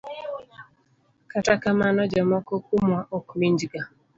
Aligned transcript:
Kata 1.31 1.53
kamano, 1.61 2.01
jomoko 2.11 2.53
kuomwa 2.65 2.99
ok 3.17 3.27
winjga. 3.37 3.81